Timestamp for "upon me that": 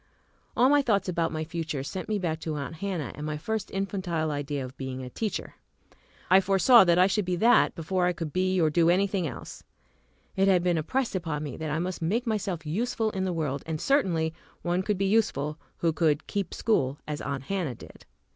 11.13-11.69